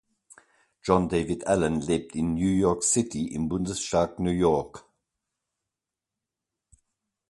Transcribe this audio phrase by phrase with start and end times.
[0.81, 4.83] John David Allen lebt in New York City im Bundesstaat New York.